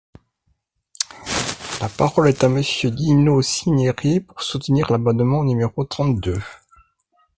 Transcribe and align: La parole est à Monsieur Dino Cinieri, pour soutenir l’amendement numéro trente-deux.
La 1.79 1.87
parole 1.87 2.27
est 2.27 2.43
à 2.43 2.49
Monsieur 2.49 2.89
Dino 2.89 3.43
Cinieri, 3.43 4.19
pour 4.21 4.41
soutenir 4.41 4.91
l’amendement 4.91 5.43
numéro 5.43 5.83
trente-deux. 5.85 6.41